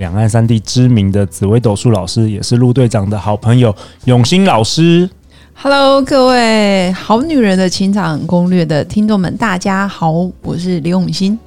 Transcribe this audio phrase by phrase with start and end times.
[0.00, 3.74] 两岸三地知名的紫薇斗数老师，也是陆队长的好朋友
[4.06, 5.06] 永兴老师。
[5.52, 10.10] Hello，各位好女人的情场攻略的听众们，大家好，
[10.40, 11.38] 我是李永新。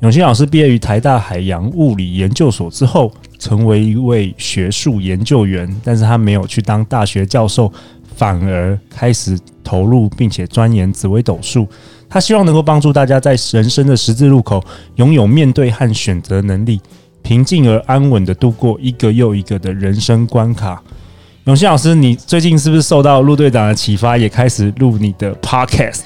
[0.00, 7.70] 永兴老师毕业于台大海洋物理研究所之后，成为一位学术研究员，但是他没有去当大学教授，
[8.16, 11.68] 反而开始投入并且钻研紫微斗数。
[12.08, 16.80] 他希望能够帮助大家在人生的十字路口，拥有面对和选择能力。
[17.28, 20.82] 平静而安稳的度过一个又一个的人生关卡。
[21.44, 26.00] 永信老师，你最近是不是受到陆队长的启发，也开始录你的 podcast？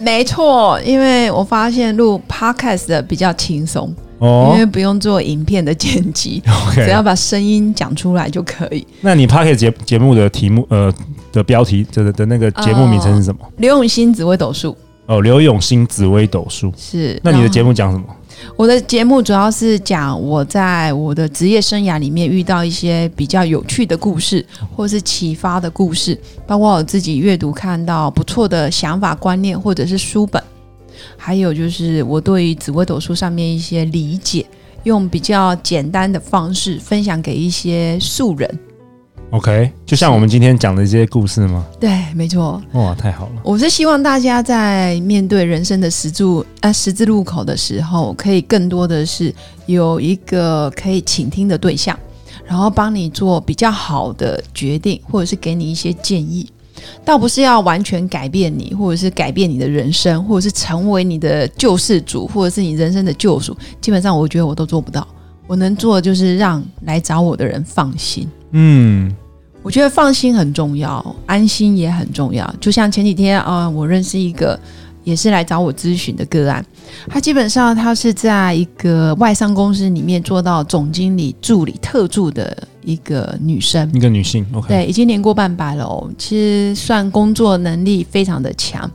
[0.00, 6.42] 没错，因为我发现录 podcast 的比较轻松哦，因为不用做影片的剪辑
[6.74, 8.84] 只要把声音讲出来就可以。
[9.00, 10.92] 那你 podcast 节节目的题目呃
[11.30, 13.48] 的标题的的那个节目名称是什么？
[13.58, 14.76] 刘永欣紫微斗数。
[15.06, 17.20] 哦，刘永欣紫微斗数是。
[17.22, 18.04] 那你的节目讲什么？
[18.56, 30.42] 我的节目主要是讲我在我的职业生涯里面遇到一些比较有趣的故事，或是启发的故事，包括我自己阅读看到不错的想法观念，或者是书本，
[31.16, 34.46] 还有就是我对于紫微斗数上面一些理解，
[34.84, 38.58] 用比较简单的方式分享给一些素人。
[39.34, 41.66] OK，就像我们今天讲的这些故事吗？
[41.80, 42.62] 对，没错。
[42.74, 43.42] 哇，太好了！
[43.42, 46.24] 我是希望大家在面对人生的十字
[46.60, 49.34] 啊十字路口的时候，可以更多的是
[49.66, 51.98] 有一个可以倾听的对象，
[52.46, 56.48] 然后帮你做比较好的决定，或者是给你一些建议。
[57.04, 63.56] 倒不是要完全改变你，或者是改变你的人生，或者是成为你的救世主，或者是你人生的救赎。
[63.80, 65.04] 基本上，我觉得我都做不到。
[65.48, 68.28] 我能做的就是让来找我的人放心。
[68.52, 69.12] 嗯。
[69.64, 72.54] 我觉得放心很重要，安心也很重要。
[72.60, 74.60] 就像前几天啊、呃，我认识一个
[75.04, 76.62] 也是来找我咨询的个案，
[77.08, 88.88] 他基本上他是在一个外商公司里面做到总经理助理特助的一个女生，一个女性，OK，对，已经年过半百了哦，其实算工作能力非常的强。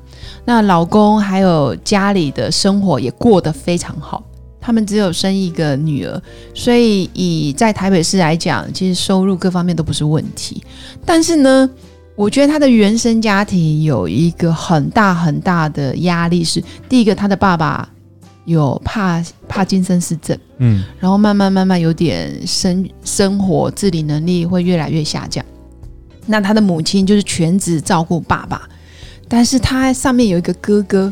[0.45, 4.23] 那老公还有家里的生活也过得非常好。
[4.69, 6.21] 他们只有生一个女儿，
[6.53, 10.61] 所以以在台北市来讲，其实收入各方面都不是问题。
[11.03, 11.67] 但是呢，
[12.15, 17.89] 我觉得他的原生家庭有一个很大很大的压力是：第一个，他的爸爸
[18.45, 25.43] 有帕帕金森氏症，嗯，然后慢慢慢慢有点生生活自理能力会越来越下降。
[26.27, 28.69] 那他的母亲就是全职照顾爸爸，
[29.27, 31.11] 但是他上面有一个哥哥。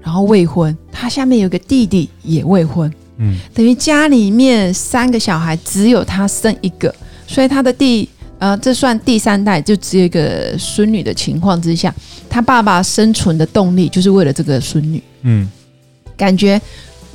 [0.00, 6.94] 然后未婚，他下面有个弟弟也未婚，嗯，等于家里面三个小孩只有他生一个，
[7.26, 8.08] 所以他的第
[8.38, 11.94] 呃，这算第三代，就只有一个孙女的情况之下，
[12.30, 15.48] 他爸爸生存的动力就是为了这个孙女，嗯，
[16.16, 16.60] 感觉。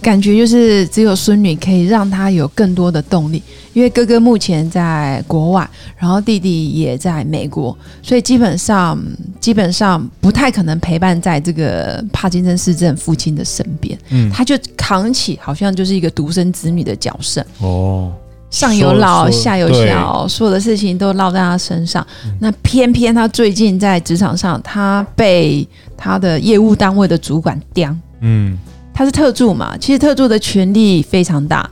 [0.04, 3.42] 感觉就是只有孙女可以让他有更多的动力，
[3.72, 9.02] 因为哥哥目前在国外，然后弟弟也在美国，所以基本上
[9.40, 13.98] 基本上不太可能陪伴在这个帕金森氏症父亲的身边。
[14.10, 17.44] 嗯，他就扛起好像就是一个独生子女的角色。
[17.60, 18.12] 哦，
[18.52, 22.06] 上有老下有小，所有的事情都落在他身上。
[22.26, 25.66] 嗯，那偏偏他最近在职场上，他被
[25.96, 27.96] 他的业务单位的主管刁。
[28.20, 28.60] 嗯。
[28.94, 31.70] 他是特助嘛，其实特助的权力非常大，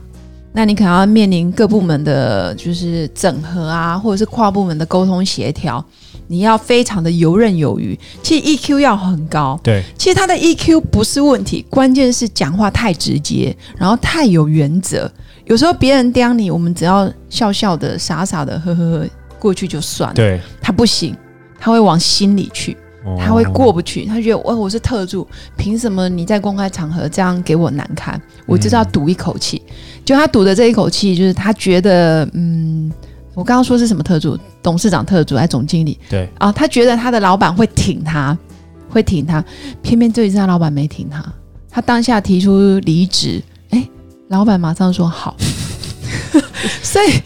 [0.53, 5.83] 那你可能要面临各部门的就是整合啊，或者是跨部门的沟通协调，
[6.27, 7.97] 你要非常的游刃有余。
[8.23, 15.09] 其实 EQ 要很高，对，其实他的 EQ 不是问题，关键是讲话太直接，然后太有原则。
[15.45, 19.07] 有时候别人刁你，我们只要笑笑的、傻傻的呵呵呵
[19.39, 20.15] 过去就算了。
[20.15, 21.15] 对，他不行，
[21.59, 22.77] 他会往心里去。
[23.17, 25.27] 他会过不去，他觉得我我是特助，
[25.57, 28.19] 凭什么你在公开场合这样给我难堪？
[28.45, 29.61] 我就要赌一口气。
[30.05, 32.91] 就他赌的这一口气，就是他觉得，嗯，
[33.33, 34.37] 我刚刚说是什么特助？
[34.61, 35.97] 董事长特助还是总经理？
[36.09, 38.37] 对啊，他觉得他的老板会挺他，
[38.89, 39.43] 会挺他，
[39.81, 41.23] 偏偏这一次他老板没挺他，
[41.69, 43.87] 他当下提出离职，哎，
[44.27, 45.35] 老板马上说好。
[46.83, 47.19] 所以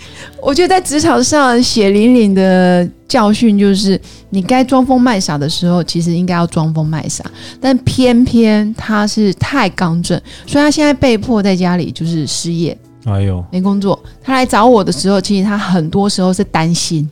[0.46, 4.00] 我觉得在职场上血淋淋的教训就是，
[4.30, 7.26] 你该装疯卖傻的时候，其实应该要装疯卖傻，
[7.60, 14.00] 但偏偏他是太刚正，所以他现在被迫在家里就是失业，哎呦，没工作。
[14.22, 17.10] 他来找我的时候，其实他很多时候是担心，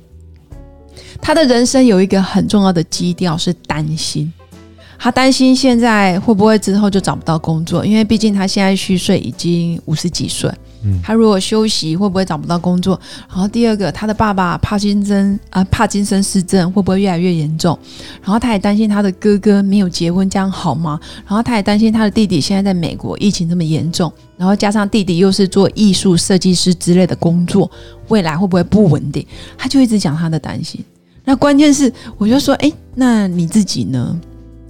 [1.20, 4.32] 他的人生有一个很重要的基调是担心。
[5.04, 10.50] 他担心现在会不会之后就找不到工作，因为毕竟他现在虚岁已经五十几岁。
[10.86, 12.98] 嗯，他如果休息会不会找不到工作？
[13.28, 17.78] 然后第二个，他的爸爸帕金森啊，帕金森氏症会不会越来越严重？
[18.22, 20.98] 然后他也担心他的哥哥没有结婚这样好吗？
[21.28, 27.70] 然后他也担心他的弟弟现在在美国疫情这么严重，然后加上弟弟又是做艺术设计师之类的工作，
[28.08, 29.28] 未来会不会不稳定？
[29.58, 30.82] 他就一直讲他的担心。
[31.26, 34.18] 那关键是，我就说，哎，那你自己呢？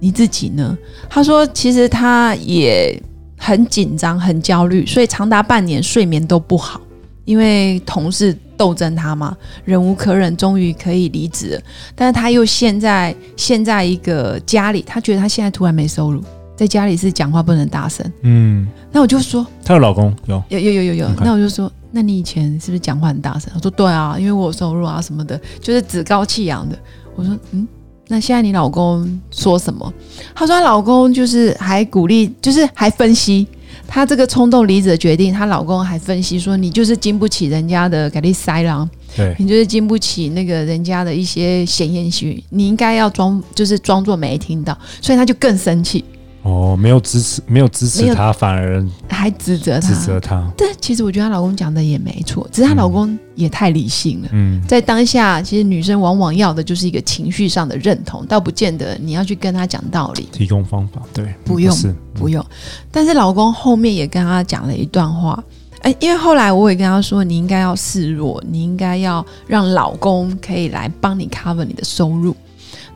[0.04, 0.76] 你自己呢？
[1.08, 3.02] 他说，其实他也
[3.38, 6.78] 很紧张、很焦虑，所以长达半年睡眠都不好，
[7.24, 9.34] 因为同事斗争他嘛，
[9.64, 11.60] 忍无可忍，终于可以离职了。
[11.94, 16.22] 但是他又现在现在一个家里，他觉得他现在突然没收入，
[16.54, 18.04] 在家里是讲话不能大声。
[18.20, 23.50] 嗯，那我就说，她有老公有有有有有有，那我就说，那你以前是不是讲话很大声？
[23.54, 26.78] 我说对啊，因为我有收入啊什么的，就是趾高气扬的。
[27.16, 27.66] 我说嗯。
[28.08, 29.92] 那现在你老公说什么？
[30.34, 33.46] 她说她老公就是还鼓励，就是还分析
[33.86, 35.32] 她这个冲动离职的决定。
[35.32, 46.04] 她老公还分析说，你就是经不起人家的给你塞狼，对，你就是经不起那个人家的一些闲言闲语，你应该要装，就是装作没听到，所以她就更生气。
[46.44, 50.46] 哦，没有支持，没有支持她，反而还指责她，指责她。
[50.56, 54.28] 对，其实我觉得她老公讲的也没错，只是她老公也太理性了。
[54.32, 61.00] 嗯，在当下，其实女生往往要的就是一个情绪上的认同，倒不见得你要去跟她讲道理，提供方法。
[61.14, 61.74] 对，不用，
[62.12, 62.44] 不，不用。
[62.92, 65.42] 但是老公后面也跟她讲了一段话，
[65.80, 72.36] 哎，因为后来我也跟她说，你应该要示弱，你应该要让老公可以来帮你 cover 你的收入。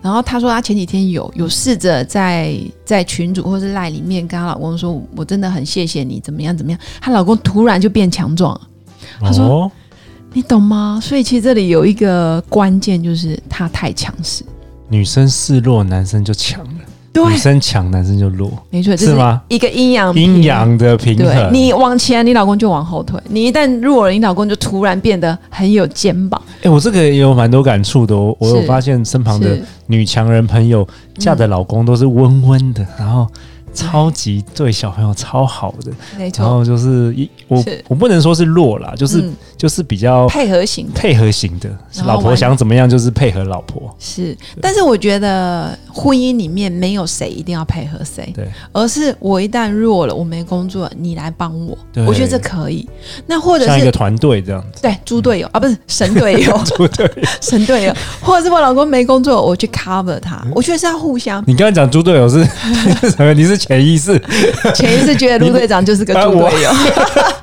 [0.00, 6.80] 然后她说，她前几天有有试着在在群组或是赖里面跟她老公说，我真的很谢谢你，怎么样怎么样。
[7.00, 8.60] 她老公突然就变强壮了。
[9.20, 9.72] 她说：“哦、
[10.32, 14.44] 你懂吗？”所以其实这里有一个关键，就是她太强势。
[14.88, 16.77] 女生示弱，男生就强了。
[17.14, 19.40] 女生强，男生就弱，没错，是吗？
[19.48, 21.26] 一个阴阳阴阳的平衡。
[21.26, 26.40] 对，你往前，你老公就往后退；你一旦弱了，你老公就突然变得很有肩膀。
[26.58, 28.16] 哎、欸，我这个也有蛮多感触的。
[28.16, 33.26] 我我有发现身旁的女强人朋友嫁的老公都是温温的，嗯、然后。
[33.74, 36.42] 超级对小朋友超好的，没错。
[36.42, 41.68] 然后就是一我我不能说是弱啦，就是、嗯、就是比较配合型配合型的。
[42.04, 43.94] 老婆想怎么样就是配合老婆。
[43.98, 51.76] 是，但是我觉得婚姻里面没有谁一定要配合谁，对，而是我一旦弱了，我没工作，你来帮我，
[52.06, 52.88] 我觉得这可以。
[53.26, 61.42] 那或者是像一个团队这样子，对，猪队友、嗯、啊，不是神队友， 猪队友， 神队友，或者是我老公没工作，我去 cover 他，我觉得是要互相。
[61.46, 62.42] 你刚才讲猪队友是
[63.10, 63.34] 什么？
[63.34, 63.57] 你是？
[63.58, 64.18] 潜意识，
[64.74, 66.70] 潜意识觉得陆队长就是个 猪队友，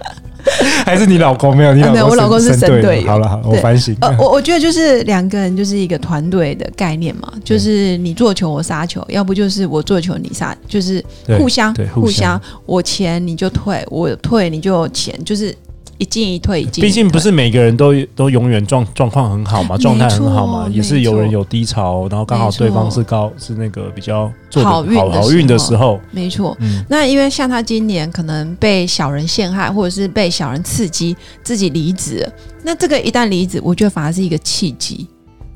[0.85, 1.73] 还是你老公没有？
[1.73, 3.07] 你老公、啊、没有，我老公是神队友。
[3.07, 3.95] 好了好了，我反省。
[4.01, 11.03] 呃，我我觉得就是两个人就是一个团队的概念嘛，就是你做球我杀球，要不就是我做球你杀，就是
[11.37, 15.53] 互相对互相，我钱你就退，我退你就有钱，就是。
[15.97, 16.81] 一进一退，一进。
[16.81, 26.55] 毕竟不是每个人都都永远状状况很好嘛，状态很好嘛，也是有人有低潮，然后刚好对方是高是那个比较做好运好运的时候，没错。
[26.59, 32.27] 嗯，那因为像他今年可能被小人陷害，或者是被小人刺激，自己离职，
[32.63, 35.07] 那这个一旦离职，我觉得反而是一个契机。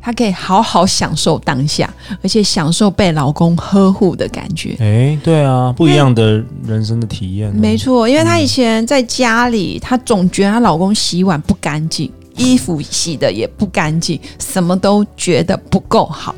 [0.01, 1.93] 她可以好好享受当下，
[2.23, 4.75] 而且享受被老公呵护的感觉。
[4.79, 7.53] 哎、欸，对啊，不一样的人生的体验、啊。
[7.55, 16.33] 没错，因为她以前在家里，她总觉得她老公洗碗不干净，衣服洗的也不干净，什么都觉得不够好。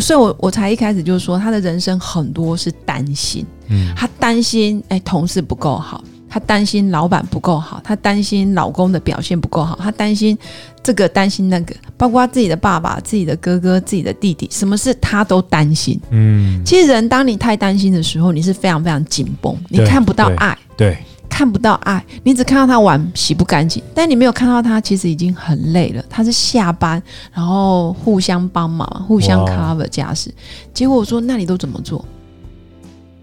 [0.00, 3.46] 所以我我才一开始就说，她的人生很多是担心。
[3.68, 6.02] 嗯，她担心哎、欸，同事不够好。
[6.28, 10.36] 她担心老板不够好，她担心老公的表现不够好，她担心
[10.82, 16.00] 这个担心那个，包括自己的爸爸、自己的哥哥、自己的弟弟，什么事她都担心。
[16.10, 26.04] 嗯，其实人当你太担心的时候，你是非常非常紧绷，你看不到爱，对，对，看不到爱，你只看到他碗洗不干净，但你没有看到他其实已经很累了。
[26.08, 30.32] 他是下班，然后互相帮忙，互相 cover 家事。
[30.72, 32.04] 结果我说，那你都怎么做？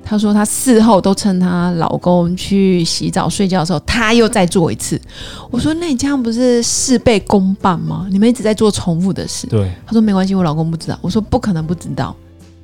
[0.06, 5.02] 她说，她事后都趁她老公去洗澡睡觉的时候，她又再做一次。
[5.50, 8.08] 我说，那你这样不是事倍功半吗？
[8.12, 9.48] 你们一直在做重复的事。
[9.48, 9.70] 对。
[9.84, 10.98] 她说没关系，我老公不知道。
[11.02, 12.16] 我说不可能不知道。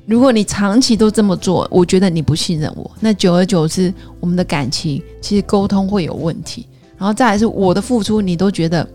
[0.06, 2.90] 如果你长期都这么做，我觉得你不信任我。
[3.00, 6.68] 那久而久之，我们的感情其实沟通会有问题。
[6.98, 8.88] 然后再来是我的付出，你都觉得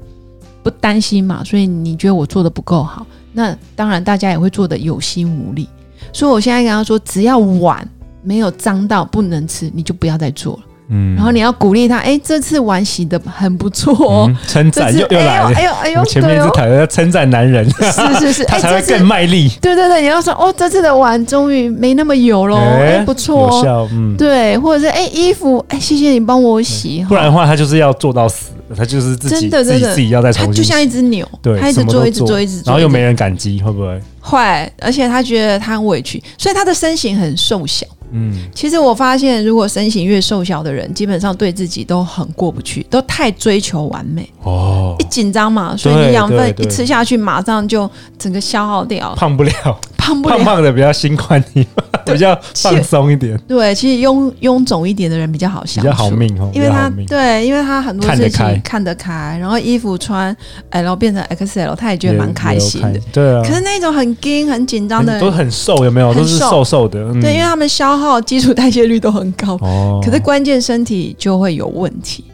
[0.62, 1.42] 不担心嘛？
[1.42, 5.68] 所以你觉得我做的不够好，那当然大家也会做的有心无力。
[6.12, 7.88] 所以我现在跟他说，只要碗。
[8.26, 10.61] 没有脏到不能吃，你就不要再做了。
[10.88, 19.49] 嗯，然后你要鼓励他，哎，这次碗洗的很不错哦，称赞又又来了，哎呦哎呦，前面是台要称赞男人，是是是， 他才会更卖力。
[19.61, 32.40] 对对对，你要说哦，这次的碗终于没那么油了，哎，不错，有效，嗯，对，或者是哎，衣服，哎，谢谢你帮我洗，不然的话他就是要做到死，他就是自己自己自己要再重新，就像一只牛，对，他一直做一直做。
[32.40, 34.00] 一直做，然后又没人感激，会不会？
[34.20, 34.38] 会，
[34.80, 37.87] 而且他觉得他很委屈，所以他的身形很瘦小。
[38.12, 44.94] 嗯，其实我发现，如果身形越瘦小的人，基本上对自己都很过不去，都太追求完美哦。
[44.99, 51.66] 一紧张嘛，所以你养分一吃下去，马上就整个消耗掉，胖不了，胖不，胖胖的比较心宽你
[52.06, 53.36] 比较放松一点。
[53.48, 60.34] 对，其实臃臃肿一点的人比较好相处，比较好命哦，因为他对，因为他很多事情看得开，然后衣服穿
[60.70, 63.00] L 变成 XL，他也觉得蛮开心的。
[63.12, 66.14] 对啊，可是那种很紧很紧张的人都很瘦，有没有？
[66.14, 67.12] 都是瘦瘦的。
[67.14, 69.58] 对，因为他们消耗基础代谢率都很高，
[70.04, 72.25] 可是关键身体就会有问题。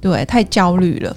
[0.00, 1.16] 对，太焦虑了，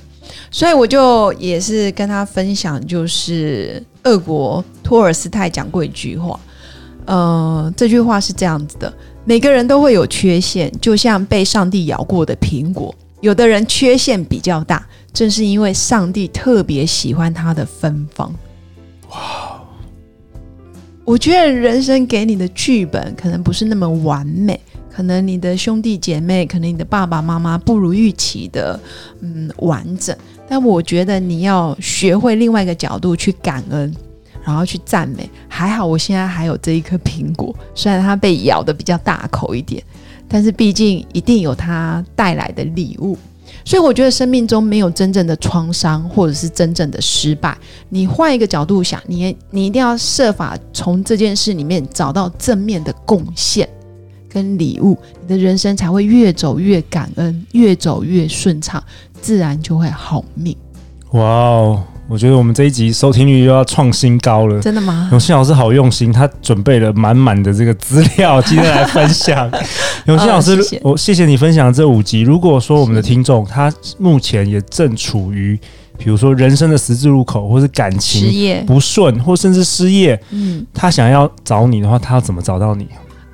[0.51, 6.39] 所以我就也是跟他分享，就是俄国托尔斯泰讲过一句话，
[7.05, 8.91] 呃，这句话是这样子的：
[9.25, 18.33] 每个人都会有缺陷，就像被上帝咬过的苹果，有的人缺陷比较大，正是因为上帝特别喜欢他的芬芳。
[19.11, 19.55] 哇。
[21.05, 24.59] 我觉得人生给你的剧本可能不是那么完美，
[24.91, 28.79] 可能你的兄弟姐妹，可能你的爸爸妈妈不如预期的，
[29.21, 30.15] 嗯，完整。
[30.49, 33.95] 但我觉得你要学会另外一个角度去感恩，
[34.43, 35.29] 然后去赞美。
[35.47, 39.83] 还好我现在还有这一颗苹果，虽然它被咬得比较大口一点，
[40.27, 43.15] 但是毕竟一定有它带来的礼物。
[43.65, 47.55] 所以我觉得生命中没有真正的创伤，或者是真正的失败。
[47.89, 53.67] 你换一个角度想，你你一定要设法从这件事里面找到正面的贡献
[54.29, 58.81] 跟礼物，你的人生才会越走越感恩，越走越顺畅，
[59.21, 60.55] 自然就会好命。
[61.11, 61.83] 哇哦！
[62.07, 65.09] 我觉得我们这一集收听率又要创新高了，真的吗？
[65.11, 69.47] 永信老师好用心，他准备了满满的这个资料，今天来分享。
[70.07, 72.21] 永信老师，我、哦、谢，谢，谢谢你分享这五集。
[72.21, 75.59] 如果说我们的听众他目前也正处于，
[75.99, 82.87] 比如说人生的十字路口，或是感情不顺，或甚至失业，嗯，他想要找你的话，他要怎么找到你？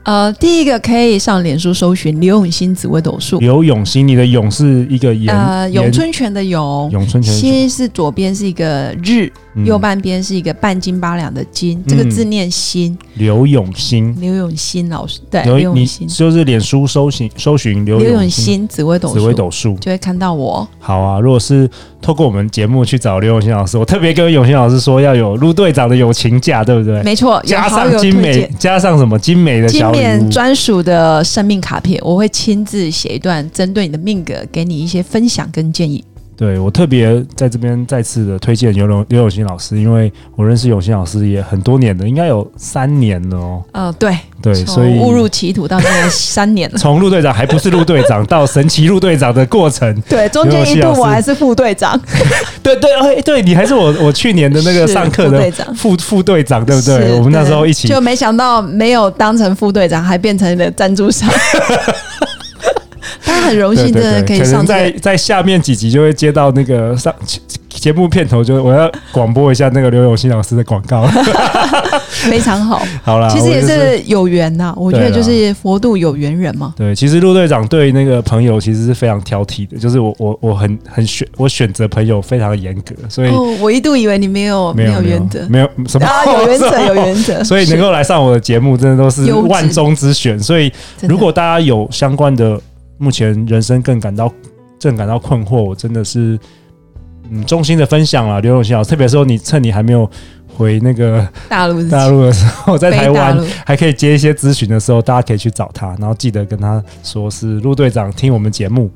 [0.05, 3.39] 呃，第一个可以上脸书搜寻刘永新紫微斗数。
[3.39, 9.31] 刘永新，你的永是一个永，呃，咏春拳的咏，咏春拳，心是左边是一个日。
[9.63, 12.97] 右半边是一个半斤八两的斤，这个字念心。
[13.15, 16.07] 刘永新，刘永新老师，对，刘永新。
[16.07, 18.67] 就是脸书搜寻搜寻刘永新。
[18.67, 20.67] 紫微斗紫微斗数，就会看到我。
[20.79, 21.69] 好啊，如果是
[22.01, 27.01] 透过我们节目去找刘永新老师，我特别跟永新老师说要有陆队长的友情价，对不对？
[27.03, 36.03] 没错，加上精美，加上什么精美的小礼物，专属的生命卡片，我会亲自写一段针对你的命格，给你一些分享跟建议。
[36.37, 43.63] 对，我特别在这边再次的推荐刘永刘永新老师，因为我认识永新老师也很多年了，应该有三年了哦。
[43.71, 46.77] 嗯、呃，对对，所以误入歧途到现在三年了。
[46.79, 51.99] 从陆队长还不是陆队长到神奇陆队长的过程，对，中间一度我还是副队长。
[52.61, 57.13] 对对，哎，对你还是我我去年的那个上课的副队长，副副队长，对不对？
[57.13, 61.29] 我们那时候一起，就没想到没有当成副队长，还变成了赞助商。
[63.23, 67.13] 他很荣幸的可以上，在在下面几集就会接到那个上
[67.69, 71.05] 节目片头，就我要广播一下那个刘永新老师的广告，
[72.29, 72.81] 非常好。
[73.03, 76.73] 好啦，其实也是有缘呐，我觉得就是佛度有缘人嘛。
[76.77, 90.39] 对，其实陆队长对那个朋友其实是非常挑剔的，就是我我我很很选我选择朋友非常的严格，所以我一度以为你没有没有原则，没有什么有原则有原则，所以能够来上我的节目，真的都是万中之选。
[90.39, 90.71] 所以
[91.01, 92.59] 如果大家有相关的。
[92.97, 94.31] 目前人生更感到
[94.79, 96.39] 正感到困惑，我真的是
[97.29, 100.09] 嗯衷心的分享了刘永新老师，特别说你趁你还没有
[100.55, 108.89] 回那个大陆大陆的时候，在台湾还可以接一些咨询的时候，大家可以去找他，然后记得跟他说是陆队长听我们节目。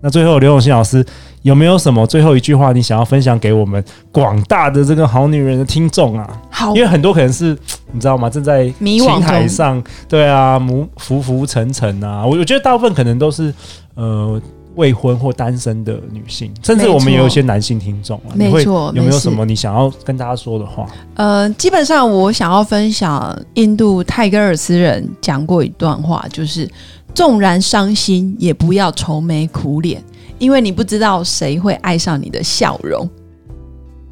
[0.00, 1.04] 那最后刘永新老师
[1.42, 6.40] 有没有什么最后一句话你想要分享给我们广大的这个好女人的听众啊？
[6.50, 7.56] 好，因为很多可能是
[7.92, 8.30] 你知道吗？
[8.30, 10.60] 正在情海上，对啊，
[10.98, 12.24] 浮浮沉沉啊。
[12.24, 13.52] 我我觉得大部分可能都是
[13.94, 14.40] 呃
[14.76, 18.30] 未婚或单身的女性，甚至我们也有一些男性听众啊。
[18.34, 20.86] 没错，有没有什么你想要跟大家说的话？
[21.14, 26.68] 呃，基本上我想要分享印度泰戈尔斯人讲过一段话，就是。
[27.18, 30.00] 纵然伤心，也不要愁眉苦脸，
[30.38, 33.10] 因为你不知道谁会爱上你的笑容。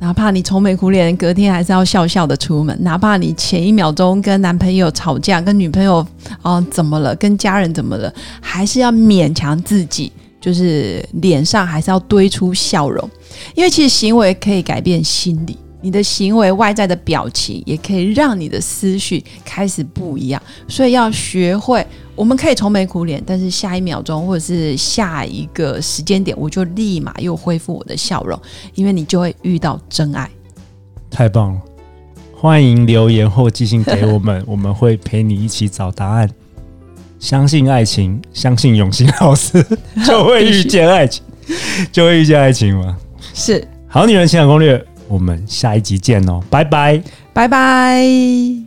[0.01, 5.99] 哪怕你愁眉苦脸，隔天还是要笑笑的出门；哪怕你前一秒钟跟男朋友吵架，跟女朋友
[6.43, 10.11] 哦、呃、怎么了，跟家人怎么了，还是要勉强自己，
[10.41, 13.09] 就是脸上还是要堆出笑容，
[13.55, 15.57] 因为其实行为可以改变心理。
[15.81, 28.41] 你的行为外在的表情也可以让你的思绪开始不一样，所以要学会，我们可以愁眉苦脸，但是下一秒钟或者是下一个时间点，我就立马又恢复我的笑容，
[28.75, 30.29] 因为你就会遇到真爱。
[31.11, 31.61] 太棒了！
[32.35, 36.29] 欢迎留言或寄信给我们，我们会陪你一起找答案。
[37.19, 39.65] 相信爱情，相信永兴老师，
[40.07, 41.23] 就会遇见爱情，
[41.91, 42.97] 就会遇见爱情吗？
[43.33, 43.67] 是。
[43.89, 44.85] 好女人情感攻略。
[45.09, 48.66] 我们下一集见哦，拜拜，拜拜。